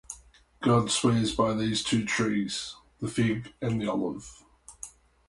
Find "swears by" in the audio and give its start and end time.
0.89-1.53